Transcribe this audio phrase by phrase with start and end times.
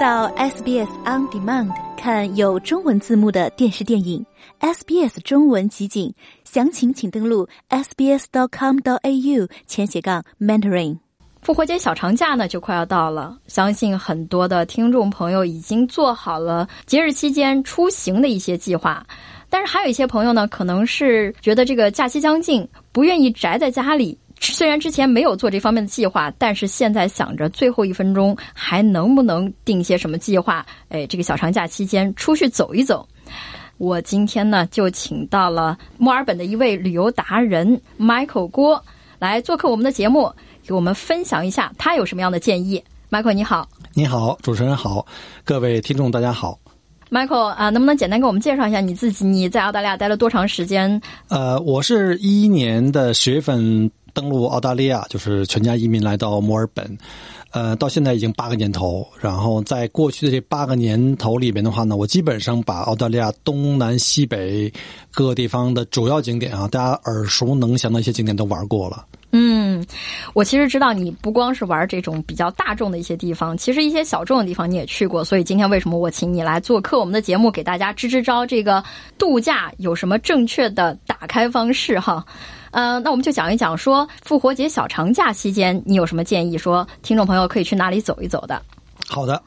[0.00, 4.24] 到 SBS On Demand 看有中文字幕的电视电影
[4.58, 6.10] ，SBS 中文集锦，
[6.42, 10.96] 详情请登录 sbs.com.au 前斜杠 mentoring。
[11.42, 19.04] 复活节小长假呢就快要到了，相信很多的听众朋友已经做好了节日期间出行的一些计划，
[19.50, 24.16] 但是还有一些朋友呢，可能是觉得这个假期将近，不愿意宅在家里。
[24.40, 30.64] 虽然之前没有做这方面的计划，但是现在想着最后一分钟还能不能定些什么计划？
[30.88, 33.06] 哎，这个小长假期间出去走一走。
[33.76, 38.82] 我今天呢就请到了墨尔本的一位旅游达人 Michael 郭
[39.18, 40.32] 来做客我们的节目，
[40.66, 42.82] 给我们分享一下他有什么样的建议。
[43.10, 45.06] Michael 你好，你好，主持人好，
[45.44, 46.58] 各位听众大家好。
[47.10, 49.24] Michael 啊，能不能简单给我们介绍一下你自己？
[49.24, 51.00] 你在澳大利亚待了多长时间？
[51.28, 53.90] 呃，我是一一年的十月份。
[54.12, 56.98] 登陆澳大利亚，就是全家移民来到墨尔本，
[57.52, 59.06] 呃，到现在已经八个年头。
[59.20, 64.72] 然后在过去的这八个年头里边的话呢，我基本上把澳大利亚东南西北
[65.12, 69.06] 各个地方的主要景点啊，大家耳熟能详的一些景点都玩过了。
[69.32, 69.86] 嗯，
[70.34, 75.24] 我其实知道你不光是玩这种比较大众的一些地方，其实一些小众的地方你也去过。
[75.24, 78.44] 所以今天为什么我请你来做客我们的节目，给大家支支招？
[78.44, 78.82] 这个
[79.18, 82.00] 度假有什么正确的打开方式？
[82.00, 82.26] 哈。
[82.70, 86.56] 呃，那我们就讲一讲，说复活节小长假期间，你有什么建议？
[86.56, 88.60] 说听众朋友可以去哪里走一走的？
[89.10, 89.42] 好的。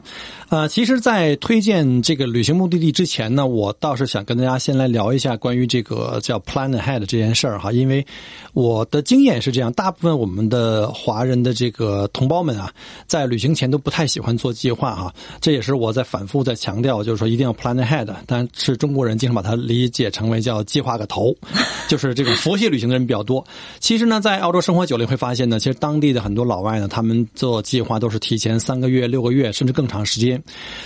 [0.49, 8.05] 呃，其实，在推荐这个旅行目的地之前呢，我倒是想跟大家先来聊一下关于这个叫 plan ahead 这件事儿哈，因为
[8.53, 12.71] 我的经验是这样，大部分我们的华人的这个同胞们啊，
[13.07, 21.35] 在旅行前都不太喜欢做计划哈，这也是我在反复在强调，就是说一定要 plan ahead，但是中国人经常把它理解成为叫计划个头，
[21.89, 23.43] 就是这种佛系旅行的人比较多。
[23.79, 30.41] 其实呢，在澳洲生活久了会发现呢，其实当地的很多老外呢，他们做计划都是提前三个月、六个月甚至更长时间。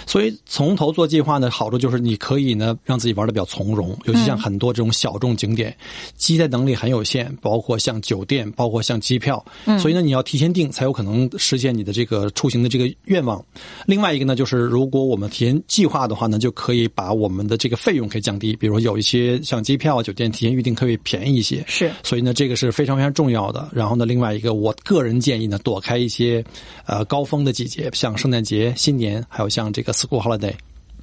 [0.05, 5.75] 所以从头做计划呢，好处就是你可以呢让自己玩的比较从容，尤其像很多这种小众景点，
[6.15, 9.43] 接待能力很有限，包括像酒店，包括像机票，
[9.79, 13.43] 所以呢你要提前订才有可能实现你的这个出行的这个愿望。
[13.85, 21.63] 另外一个呢，就是如果我们提前计划的话呢，就可以把我们的这个费用可以降低，比如有一些像机票、酒店提前预订可以便宜一些。
[21.67, 23.69] 是，所以呢这个是非常非常重要的。
[23.71, 26.43] 然后呢，另外一个我个人建议呢，躲开一些
[26.85, 30.53] 呃高峰的季节，像圣诞节、新年，还有像这个 School Holiday，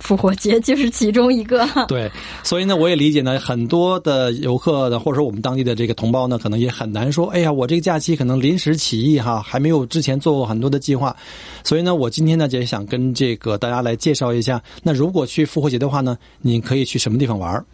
[0.00, 1.66] 复活节就是其中一个。
[1.86, 2.10] 对，
[2.42, 11.14] 所以呢，我也理解呢，很多的游客呢，或者说我们当地的这个同胞呢，可能也很难说，哎呀，我这个假期可能临时起意哈，还没有之前做过很多的计划，
[11.62, 17.64] 所以呢，我今天呢，也想跟这个大家来介绍一下，那如果去复活节的话呢，你可以去什么地方玩？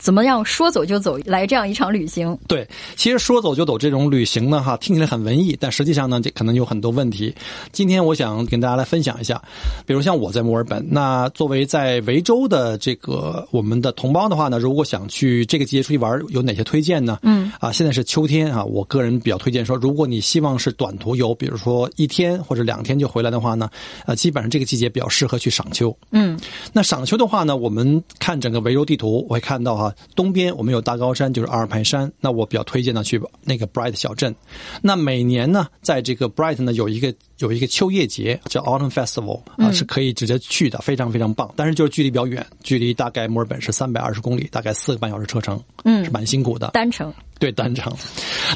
[0.00, 2.36] 怎么样说走就走来这样一场旅行？
[2.48, 2.66] 对，
[2.96, 7.34] 其实说走就走这种旅行呢，哈，听起来很文艺，但实际上呢，这可能有很多问题。
[7.70, 9.40] 今天我想跟大家来分享一下，
[9.84, 17.18] 比如像我在墨尔本，那作为在维州的这个我们的同胞的话呢，如果想去这个季节出去玩，有哪些推荐呢？
[17.22, 23.68] 嗯，啊，现在是秋天啊，我个人比较推荐说，如果你希望是短途游，比如说一天或者两天就回来的话呢，
[24.06, 25.94] 呃，基本上这个季节比较适合去赏秋。
[26.10, 26.40] 嗯，
[26.72, 29.89] 那赏秋的话呢，我们看整个维州地图，我会看到哈。
[30.14, 32.10] 东边我们有大高山，就是阿尔派山。
[32.20, 34.34] 那我比较推荐呢去那个 Bright 小镇。
[34.82, 41.52] 那每年呢，在这个 Bright 呢有一个有一个秋叶节，叫 Autumn Festival 啊，是可以直接去的，非常非常棒。
[41.56, 46.70] 但是就是距离比较远，距离大概墨尔本是三百二十公里，大概四个半小时车程，嗯，是蛮辛苦的。
[46.72, 47.92] 单程对单程。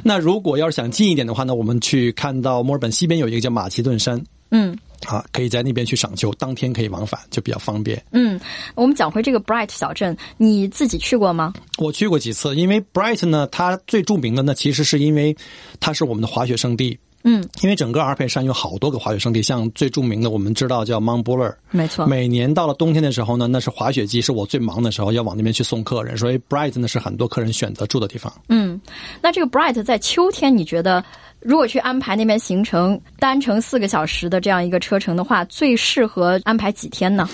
[0.02, 4.76] 那如果要是想近一点的话呢，我们去看到墨尔本西边有一个叫马其顿山，嗯。
[5.06, 8.02] 啊，可以在那边去赏秋，当天可以往返，就比较方便。
[8.12, 8.40] 嗯，
[8.74, 11.52] 我们讲回这个 Bright 小镇，你自己去过吗？
[11.78, 15.36] 我去过几次，因为 Bright 呢，它最著名的呢，其实是因为
[15.80, 16.98] 它是我们的滑雪圣地。
[17.26, 21.54] 嗯，因为整个阿尔卑山有好多个滑雪圣地，像最著名的，我们知道叫 Mount Buller。
[21.70, 28.30] 没错，每年到了冬天的时候呢，那是滑雪季，是我最忙的时候，要往那边去送客人，所以 Bright 呢是很多客人选择住的地方。
[28.50, 28.78] 嗯，
[29.22, 31.02] 那这个 Bright 在秋天，你觉得？
[31.44, 37.28] 如果去安排那边行程，单程四个小时的这样一个车程的话，最适合安排几天呢？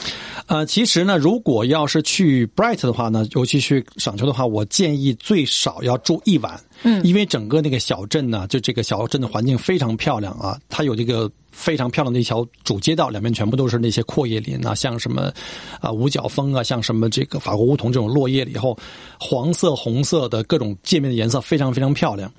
[0.46, 6.60] 呃，其实呢，如果要是去 Bright 的话呢，尤其去赏秋的话，我建议最少要住一晚。
[6.82, 15.32] 嗯，因为整个那个小镇呢，就这个小镇的环境非常漂亮啊，它有这个非常漂亮的一条主街道，两边全部都是那些阔叶林啊，像什么
[15.80, 18.76] 啊五角枫啊，像什么这个法国梧桐这种落叶了以后，
[19.18, 22.30] 黄色、红色的各种界面的颜色非常非常漂亮。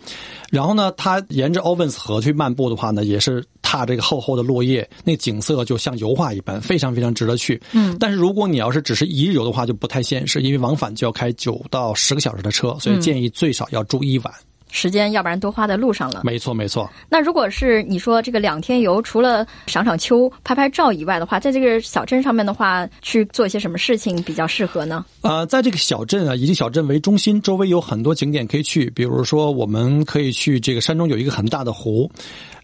[0.50, 7.62] 然后呢，它沿着 Ovens 河去漫步的话呢，也是踏这个厚厚的落叶，那景色就像油画一般，非常非常值得去。
[7.72, 14.34] 嗯，但是如果你要是只是一日游的话，就不太现实，因为往返就要开九到十个小时的车，所以建议最少要住一晚。
[14.72, 16.22] 时间要不然都花在路上了。
[16.24, 16.90] 没错，没错。
[17.10, 25.06] 那如果是你说这个两天游，除了赏赏秋、拍拍照以外的话，在这个小镇上面的话，去做一些什么事情比较适合呢？
[25.22, 28.90] 呃，在这个小镇啊，以及小镇为中心，周围有很多景点可以去。
[28.92, 32.10] 比如说，我们可以去这个山中有一个很大的湖，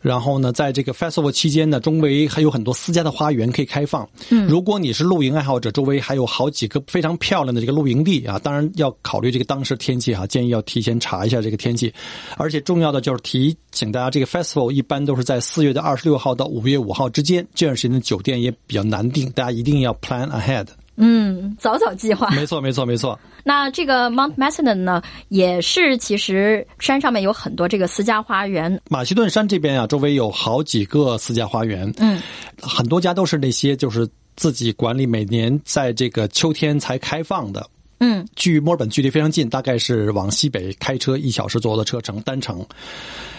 [0.08, 4.08] 然后呢，在这个 festival 期间呢，周围还有很多私家的花园可以开放。
[4.30, 8.40] 嗯，如果你是露营爱好者，周围还有好几个非常漂亮的这个露营地啊。
[8.40, 11.94] 当然要考虑这个当时天气哈，建议要提前查一下这个天气。
[12.38, 20.68] 而且重要的就是提醒大家，这个 festival 一般都是在四月的二十六号到五月五号之间，这段时间的酒店也比较难订，大家一定要 plan ahead。
[20.98, 22.30] 嗯，早早计划。
[22.36, 23.18] 没错，没错，没错。
[23.44, 28.82] 那这个 Mount Macedon 呢，也是其实山上面有很多这个私家花园。
[28.90, 32.22] 马其顿山这边啊，周围有好几个私家花园，嗯，
[32.62, 37.66] 很多家都是那些就是自己管理，每年在这个秋天才开放的。
[38.00, 42.64] 嗯，距墨尔本距离非常近，大概是往西北开车一小时左右的车程单程。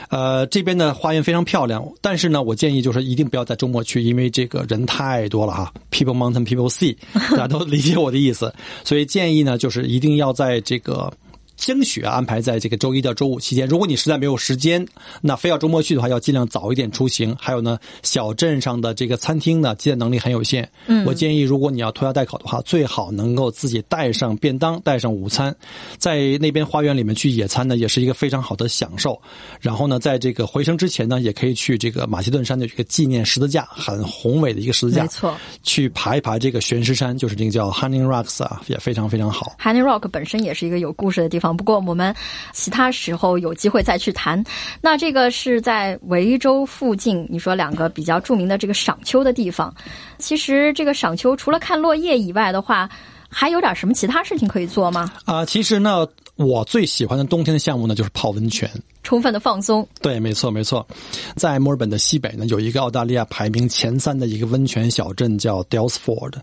[0.09, 5.73] 呃，这边的花园非常漂亮，但是呢，我建议就是一定不要在周末去，因为这个人太多了哈。
[5.91, 6.97] People mountain, people sea，
[7.31, 8.53] 大家都理解我的意思。
[8.85, 11.13] 所以建议呢，就是一定要在这个。
[11.59, 13.67] 争取安排在这个周一到周五期间。
[13.67, 14.87] 如果你实在没有时间，
[15.21, 17.37] 那非要周末去的话，要尽量早一点出行。
[17.39, 20.67] 还有呢，小镇上的这个餐厅呢，接待能力很有限。
[20.87, 25.55] 嗯，我建议，如果你要拖家带口的话，最好能够自己带上便当，带上午餐，
[25.99, 29.21] 在那边花园里面去野餐呢，也是一个非常好的享受。
[29.61, 35.35] 然后呢，在这个回程之前呢，也可以去这个马其顿山的这个纪念十字架，很宏伟的一个十字架，没错，
[35.65, 39.57] 去爬一爬这个玄石山，就是这个叫 Hunting Rocks 啊，也非常非常好。
[39.61, 42.15] Honey Rock 本身也是一个有故事的地方，不过我们
[42.53, 44.43] 其他时候有机会再去谈。
[44.81, 49.75] 那这个是在维州附近，你说两个比较著名的这个赏秋的地方。
[50.19, 52.89] 其实这个赏秋除了看落叶以外的话，
[53.31, 55.13] 还有点什么其他事情可以做吗？
[55.25, 56.07] 啊、其实呢，
[56.39, 58.71] 我最喜欢的冬天的项目呢，就是泡温泉。
[59.03, 59.87] 充分的放松。
[60.03, 60.87] 对，没错，没错，
[61.35, 66.35] 在墨尔本的西北呢，有一个澳大利亚排名前三的一个温泉小镇叫 Dalesford，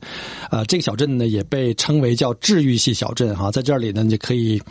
[0.50, 4.62] 呃，这个小镇呢也被称为叫治愈系小镇哈，在这里呢，你可以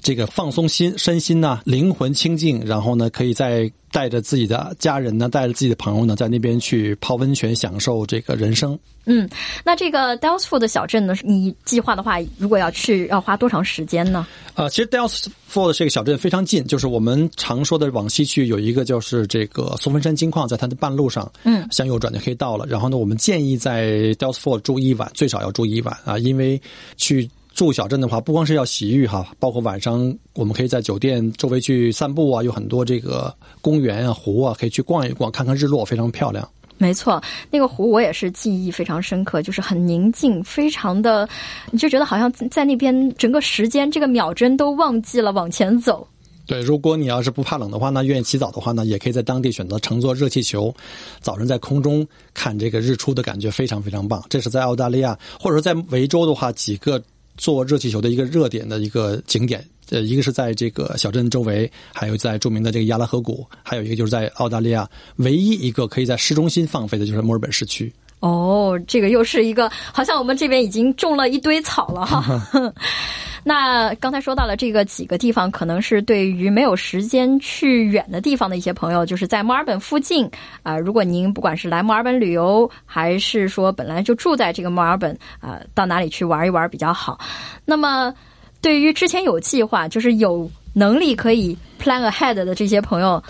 [0.00, 8.78] 这个放松心身心呐、灵魂清净，然后呢，可以在带着自己的家人呢，带着自己的朋友呢，在那边去泡温泉，享受这个人生。
[9.04, 9.28] 嗯，
[9.64, 14.24] 那这个 Dalesford 的小镇呢，你计划的话，如果要去，要花多长时间呢？
[14.62, 22.64] 呃，其实 Dalesford 这个小镇非常近，就是我们常说的往西去有一个就是这个松芬山金矿，在它的半路上，嗯，向右转就可以到了。
[22.68, 26.62] 然后呢，我们建议在 Dalesford 住一晚，最少要住一晚啊，因为
[26.96, 36.48] 去住小镇的话，不光是要洗浴哈，包括晚上我们可以在酒店周围去散步啊，有很多这个公园啊、湖啊，可以去逛一逛，看看日落，非常漂亮。
[36.82, 41.28] 没错，那个湖我也是记忆非常深刻，就是很宁静，非常的，
[41.70, 46.04] 你就觉得好像在那边整个时间这个秒针都忘记了往前走。
[46.44, 50.74] 对，如果你要是不怕冷的话，那愿意起早的话呢，也可以在当地选择乘坐热气球，
[51.20, 52.04] 早晨在空中
[52.34, 54.20] 看这个日出的感觉非常非常棒。
[54.28, 57.00] 这是在澳大利亚，或者说在维州的话，几个
[57.36, 59.64] 坐热气球的一个热点的一个景点。
[59.92, 67.92] 呃，一个是在这个小镇周围，还有在著名的这个亚拉河谷，还有一个就是在澳大利亚唯一一个可以在市中心放飞的，就是墨尔本市区。
[68.20, 72.42] 哦，这个又是一个，好像我们这边已经种了一堆草了哈。
[73.44, 80.30] 那刚才说到了这个几个地方，可能是对于没有时间去远的地方的一些朋友，就是在墨尔本附近
[80.62, 87.18] 啊、如果您不管是来墨尔本旅游，还是说本来就住在这个墨尔本啊、到哪里去玩一玩比较好。
[87.64, 88.14] 那么，
[88.62, 93.22] 对于之前有计划，就是有能力可以 plan ahead 的这些朋友。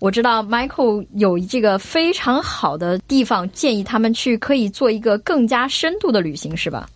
[0.00, 6.86] 我知道 Michael 有这个非常好的地方，建议他们去可以做一个更加深度的旅行，是吧？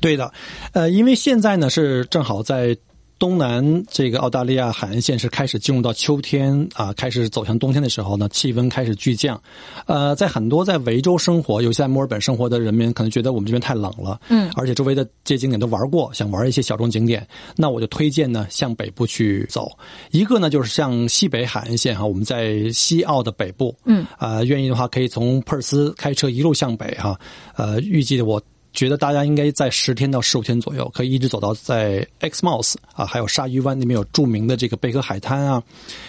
[0.00, 0.32] 对的，
[0.72, 2.76] 呃，因为现在呢是正好在
[3.22, 9.40] 东南这个澳大利亚海岸线是开始进入到秋天啊，开始走向冬天的时候呢，气温开始剧降。
[9.86, 17.24] 呃，在很多在维州生活，尤其在墨尔本生活的人民，可能觉得我们这边太冷了，嗯，而且周围的这些景点都玩过，想玩一些小众景点，
[17.54, 19.70] 那我就推荐呢向北部去走。
[20.10, 27.16] 一个呢就是向西北海岸线哈，我们在西澳的北部，嗯，啊、愿意的话可以从珀尔斯开车一路向北哈，
[27.54, 28.42] 呃，预计我。
[28.72, 35.62] 觉得大家应该在十天到十五天左右，可以一直走到在 X m o u s 啊，还有鲨鱼湾那边有著名的这个贝壳海滩啊，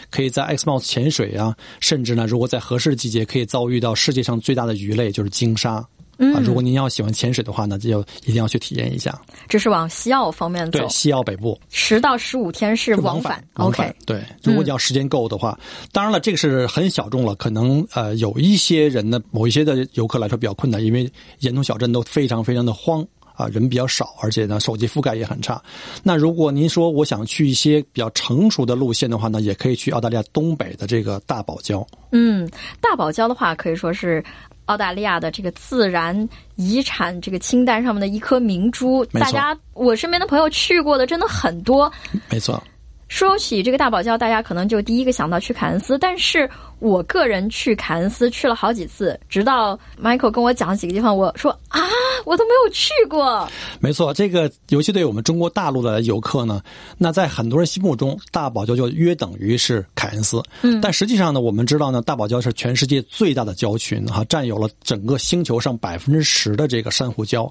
[0.10, 5.86] 可以在 X m o u s 潜水啊，甚至呢，如果在合适的季节，可以遭遇到世界上最大的鱼类，就是鲸鲨。
[6.32, 9.20] 啊，如果您要喜欢潜水的话呢，就一定要去体验一下。
[9.50, 13.44] 这是往西澳方面走，对，西澳北部，十到十五天是往返。
[13.54, 15.58] OK，对，如果你要时间够的话，
[15.92, 25.62] 当然了，这个是很小众了，可能呃有一些人呢，某一些的游客来说比较困难，因为沿途小镇都非常非常的荒啊，人比较少，而且呢手机覆盖也很差。
[26.04, 31.86] 那如果您说我想去一些比较成熟的路线的话呢，也可以去澳大利亚东北的这个大堡礁。
[32.12, 32.50] 嗯，
[32.80, 34.24] 大堡礁的话可以说是。
[34.66, 41.92] 澳大利亚的这个自然遗产这个清单上面的一颗明珠，大家我身边的朋友去过的真的很多。
[42.30, 42.62] 没错。
[43.10, 51.80] 说起这个大堡礁，大家可能就第一个想到去凯恩斯，但是我个人去凯恩斯去了好几次，直到 Michael 跟我讲几个地方，我说啊，
[52.26, 53.48] 我都没有去过。
[53.80, 56.60] 没错，这个尤其对我们中国大陆的游客呢，
[56.98, 60.44] 那在很多人心目中，大堡礁就约等于是凯恩斯。
[60.62, 67.50] 嗯，但实际上呢，我们知道呢，大堡礁是全世界最大的礁群，哈，占有了整个星球上百分之十的这个珊瑚礁，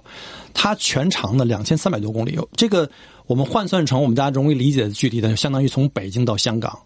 [0.52, 2.88] 它全长呢两千三百多公里，这个。
[3.28, 6.76] 我们换算成我们大家容易理解的距离呢，就相当于从北京到香港。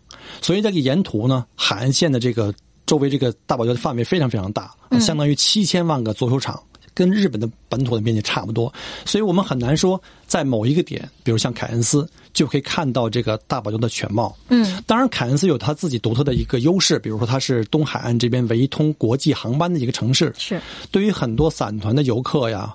[0.42, 2.54] 所以这个沿途呢，海岸线的这个
[2.84, 6.62] 周围这个大堡礁的范围非常非常大，相当于七千万个足球场，
[6.94, 8.72] 跟日本的本土的面积差不多。
[9.06, 12.08] 所以我们很难说在某一个点，比如像凯恩斯。
[12.36, 14.36] 就可以看到这个大堡礁的全貌。
[14.50, 20.30] 嗯，当然，凯恩斯有他自己独特的一个优势，比如说它是东海岸这边唯一通国际航班的一个城市。
[20.36, 22.74] 是，对于很多散团的游客呀，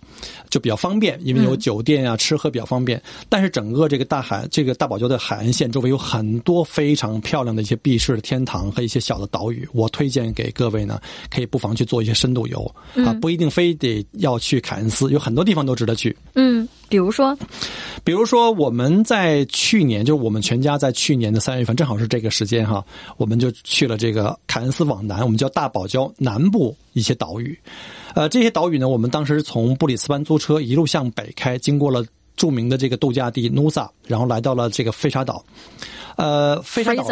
[0.50, 3.00] 就比较方便，因为有酒店呀，吃喝比较方便。
[3.30, 9.70] 但是整个这个大海，这个大堡礁的海岸线周围有很多非常漂亮的一些避世的天堂和一些小的岛屿。
[9.74, 16.18] 我推荐给各位呢，可以不妨去做一些深度游啊，不一定非得要去凯恩斯，有很多地方都值得去。
[16.34, 16.68] 嗯。
[16.92, 17.36] 比如说，
[18.04, 22.84] 比如说我们在去年，就是我们全家在去年的三月份，正好是这个时间哈，
[23.16, 27.58] 我们就去了这个凯恩斯往南，我们叫大堡礁南部一些岛屿。
[28.14, 32.06] 呃，这些岛屿呢，我们当时从布里斯班租车一路向北开，经过了
[32.36, 35.42] 著名的这个度假地 Nusa，然后来到了这个飞沙岛。
[36.18, 37.06] 呃，飞沙岛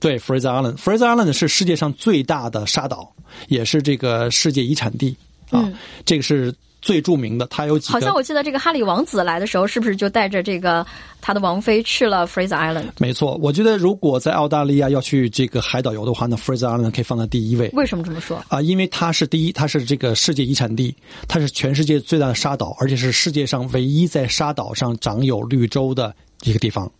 [0.00, 3.14] 对 Fraser Island，Fraser Island 是世界上最大的沙岛，
[3.46, 5.16] 也是这个世界遗产地
[5.50, 5.72] 啊，
[6.04, 6.52] 这个是。
[6.80, 7.92] 最著名的，他有几？
[7.92, 10.86] 好像我记得这个哈里王子来的时候，是不是就带着这个
[11.20, 12.86] 他的王妃去了 Fraser Island？
[12.98, 17.70] 没错，我觉得如果在澳大利亚要去这个海岛游的话呢，Fraser Island 可以放在第一位。
[17.74, 18.42] 为什么这么说？
[18.48, 20.94] 啊，因为它是第一，它是这个世界遗产地，
[21.28, 26.90] 它是全世界最大的沙岛，而且是世界上唯一在沙岛上长有绿洲的一个地方，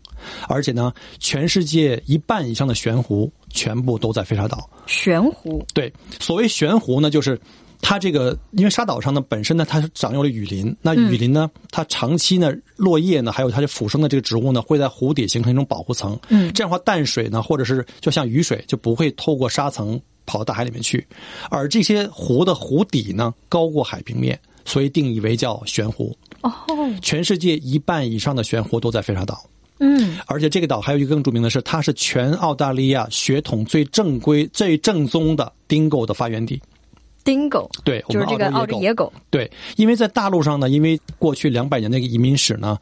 [0.49, 4.69] 而且呢，全世界一半以上的悬湖全部都在飞沙岛。
[4.87, 5.65] 悬湖？
[5.73, 7.41] 对，所谓悬湖呢，就是。
[7.83, 10.75] 它这个，因为沙岛上呢，本身呢，它是长有了雨林。
[10.83, 16.19] 那雨林呢，它长期呢，落叶呢，还有它的腐生的这个植物呢，会在湖底形成一种保护层。
[16.29, 21.05] 嗯，这样的话，淡水呢，或者是就像雨水，就不会透过沙层跑到大海里面去。
[21.49, 26.17] 而这些湖的湖底呢，高过海平面，所以定义为叫悬湖。
[26.43, 26.53] 哦，
[27.03, 29.43] 全世界一半以上的悬湖都在飞沙岛。
[29.83, 36.61] 嗯，而且这个岛还有一个更著名的是，它是全澳大利亚血统最正规、最正宗的丁狗的发源地。
[37.25, 39.13] Dingo，对，就是这个澳洲野狗。
[39.31, 42.79] 对，因为在大陆上呢，因为过去两百年的移民史呢，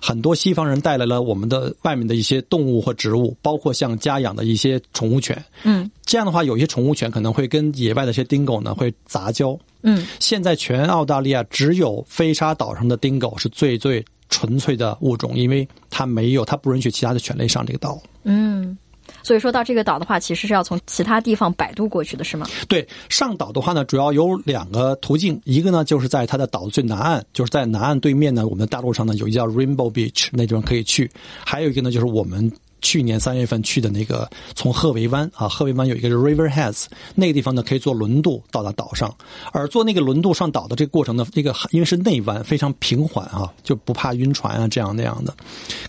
[0.00, 5.42] 很多西方人带来了我们的外面的一些动物或植物，包括像家养的一些宠物犬。
[5.64, 9.58] 嗯，这样的话，有些宠物犬可能会跟野外的一些丁狗呢会杂交。
[9.82, 18.00] 嗯，现在全澳大利亚只有飞沙岛上的丁狗是最最纯粹的物种，因为它没有，它不允许其他的犬类上这个岛。
[18.24, 18.76] 嗯。
[19.22, 22.46] 所以说到这个岛的话，其实是要从其他地方摆渡过去的，是吗？
[22.68, 31.10] 对，上岛的话呢，主要有两个途径，一个呢就是在它的岛最南岸，就是在南岸对面呢，我们的大陆上呢有一叫 Rainbow Beach 那地方可以去，
[31.44, 32.50] 还有一个呢就是我们。
[32.82, 39.14] 去年三月份去的那个，从赫维湾啊，赫维湾有一个是 River Heads，那个地方呢可以坐轮渡到达岛上，
[39.52, 45.34] 而坐那个轮渡上岛的这个过程呢，这个因为是内湾，非常平缓啊，就不怕晕船啊，这样那样的，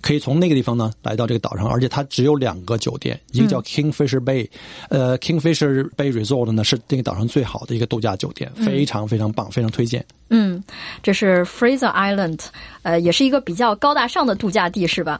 [0.01, 4.47] 可以从那个地方呢来到这个岛上，而且它只有两个酒店，一个叫 Kingfisher Bay，
[4.89, 10.05] 呃，Kingfisher Bay Resort 呢是那个岛上最好的一个度假酒店，非常非常棒，非常推荐。
[10.29, 10.63] 嗯，
[11.03, 12.39] 这是 Fraser Island，
[12.83, 15.19] 呃，也是一个比较高大上的度假地，是吧？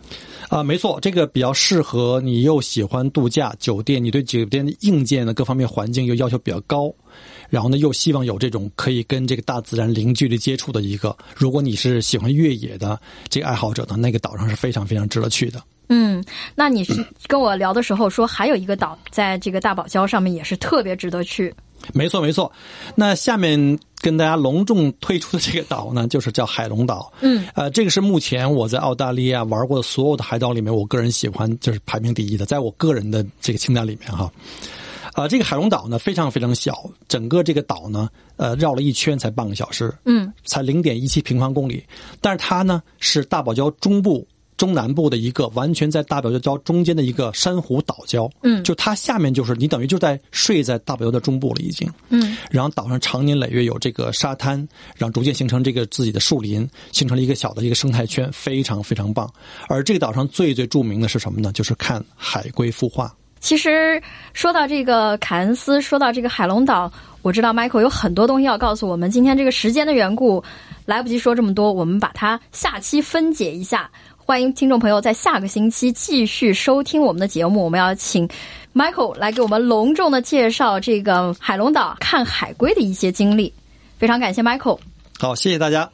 [0.50, 6.94] 啊，没错，这个比较适合你又喜欢度假酒店，你对酒店的硬件呢各方面环境又要求比较高，
[7.52, 11.16] 然后呢又希望有这种可以跟这个大自然零距离接触的一个。
[11.36, 15.62] 如果你是喜欢越野的这个爱好者呢，那个岛上是非常非常值得去的。
[15.90, 16.24] 嗯，
[16.56, 21.54] 那你是跟我聊的时候说还有一个岛在这个大堡礁上面也是特别值得去。
[21.94, 22.50] 没错，没错。
[22.96, 27.12] 那下面跟大家隆重推出的这个岛呢，就是叫海龙岛。
[27.22, 34.32] 嗯，呃，这个是目前我在澳大利亚玩过的所有的海岛里面，我个人喜欢就是排名第一的，在我个人的这个清单里面哈。
[35.22, 41.84] 啊，这个海龙岛呢非常非常小，整个这个岛呢，呃，绕了一圈才半个小时，嗯，才零点一七平方公里。
[42.20, 44.28] 但是它呢是大堡礁中部。
[44.58, 54.58] 中南部的一个完全在大堡礁中间的一个珊瑚岛礁，嗯就它下面就是你等于就在睡在大堡礁的中部了已经，嗯，然后岛上常年累月有这个沙滩，
[54.96, 59.28] 然后逐渐形成这个自己的树林，形成了一个小的一个生态圈，非常非常棒。
[59.68, 61.52] 而这个岛上最最著名的是什么呢？
[61.54, 63.12] 就是看海龟孵化。
[63.42, 64.02] 其实
[64.34, 66.90] 说到这个凯恩斯，说到这个海龙岛，
[67.24, 69.10] 我知道 Michael 有很多东西要告诉我们。
[69.10, 70.42] 今天这个时间的缘故，
[70.86, 73.90] 来不及说这么多，我们把它下期分解一下。
[74.16, 77.66] 欢迎听众朋友在下个星期继续收听我们的节目。
[77.66, 78.30] 我们要请
[78.74, 83.52] Michael 来给我们隆重的介绍这个海龙岛看海龟的一些经历。
[83.98, 84.80] 非常感谢 Michael。
[85.20, 85.92] 好，谢谢大家。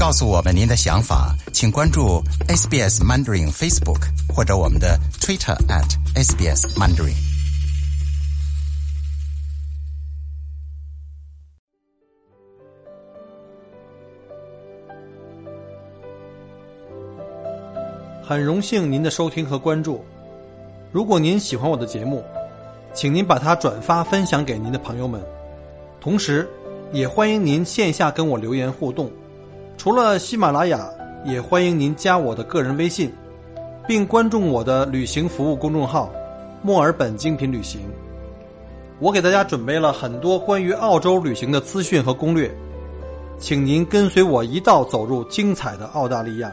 [0.00, 4.00] 告诉我们您的想法，请关注 SBS Mandarin Facebook
[4.34, 7.12] 或者我们的 Twitter at SBS Mandarin。
[18.22, 20.02] 很荣幸您的收听和关注。
[20.90, 22.24] 如果您喜欢我的节目，
[22.94, 25.22] 请您把它转发分享给您的朋友们。
[26.00, 26.48] 同时，
[26.90, 29.12] 也欢迎您线下跟我留言互动。
[29.80, 30.86] 除了喜马拉雅，
[31.24, 33.10] 也欢迎您加我的个人微信，
[33.88, 36.12] 并关注我的旅行服务公众号
[36.60, 37.80] “墨尔本精品旅行”。
[39.00, 42.54] 我给大家准备了很多关于澳洲旅行的资讯和攻略，
[43.38, 46.52] 请您跟随我一道走入精彩的澳大利亚。